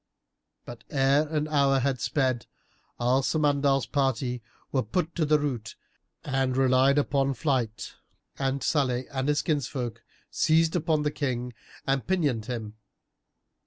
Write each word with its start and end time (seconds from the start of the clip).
But 0.65 0.83
ere 0.89 1.27
an 1.27 1.47
hour 1.47 1.77
had 1.77 2.01
sped 2.01 2.47
Al 2.99 3.21
Samandal's 3.21 3.85
party 3.85 4.41
were 4.71 4.81
put 4.81 5.13
to 5.13 5.25
the 5.25 5.37
rout 5.37 5.75
and 6.23 6.57
relied 6.57 6.97
upon 6.97 7.35
flight, 7.35 7.93
and 8.39 8.63
Salih 8.63 9.03
and 9.11 9.27
his 9.27 9.43
kinsfolk 9.43 10.01
seized 10.31 10.75
upon 10.75 11.03
the 11.03 11.11
King 11.11 11.53
and 11.85 12.07
pinioned 12.07 12.47
him. 12.47 12.77